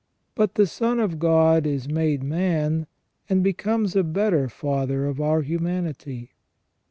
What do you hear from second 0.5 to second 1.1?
the Son